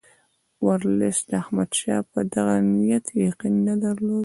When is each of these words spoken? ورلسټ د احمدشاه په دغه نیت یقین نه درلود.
ورلسټ 0.65 1.23
د 1.29 1.31
احمدشاه 1.41 2.01
په 2.11 2.19
دغه 2.33 2.55
نیت 2.75 3.05
یقین 3.25 3.55
نه 3.67 3.75
درلود. 3.83 4.19